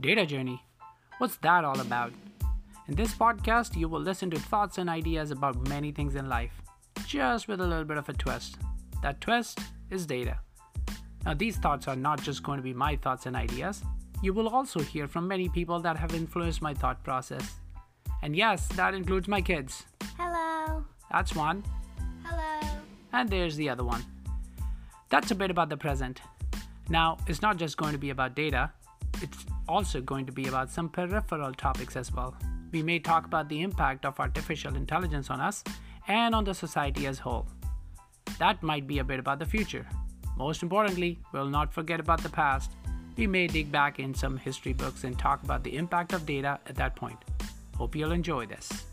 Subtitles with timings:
[0.00, 0.62] Data Journey.
[1.18, 2.12] What's that all about?
[2.86, 6.62] In this podcast, you will listen to thoughts and ideas about many things in life,
[7.04, 8.58] just with a little bit of a twist.
[9.02, 9.58] That twist
[9.90, 10.38] is data.
[11.26, 13.82] Now, these thoughts are not just going to be my thoughts and ideas.
[14.22, 17.56] You will also hear from many people that have influenced my thought process.
[18.22, 19.82] And yes, that includes my kids.
[20.16, 20.84] Hello.
[21.10, 21.64] That's one.
[22.22, 22.70] Hello.
[23.12, 24.04] And there's the other one.
[25.08, 26.20] That's a bit about the present.
[26.88, 28.70] Now, it's not just going to be about data,
[29.22, 32.36] it's also going to be about some peripheral topics as well.
[32.72, 35.64] We may talk about the impact of artificial intelligence on us
[36.06, 37.46] and on the society as a whole.
[38.38, 39.86] That might be a bit about the future.
[40.36, 42.70] Most importantly, we'll not forget about the past.
[43.16, 46.60] We may dig back in some history books and talk about the impact of data
[46.66, 47.18] at that point.
[47.76, 48.87] Hope you'll enjoy this.